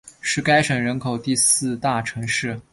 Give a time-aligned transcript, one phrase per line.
[0.19, 2.59] 是该省人口第四大城市。